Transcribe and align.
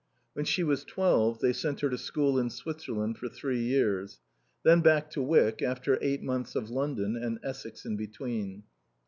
When 0.33 0.45
she 0.45 0.63
was 0.63 0.83
twelve 0.83 1.41
they 1.41 1.53
sent 1.53 1.81
her 1.81 1.89
to 1.91 1.97
school 1.99 2.39
in 2.39 2.49
Switzerland 2.49 3.19
for 3.19 3.29
three 3.29 3.59
years. 3.61 4.19
Then 4.63 4.81
back 4.81 5.11
to 5.11 5.21
Wyck, 5.21 5.61
after 5.61 5.99
eight 6.01 6.23
months 6.23 6.55
of 6.55 6.71
London 6.71 7.15
and 7.15 7.37
Essex 7.43 7.85
in 7.85 7.97
between. 7.97 8.63